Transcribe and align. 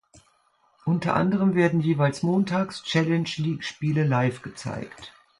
Unter 0.83 1.13
anderem 1.15 1.53
werden 1.53 1.79
jeweils 1.79 2.23
Montags 2.23 2.81
Challenge 2.81 3.29
League-Spiele 3.37 4.03
live 4.03 4.41
gezeigt. 4.41 5.13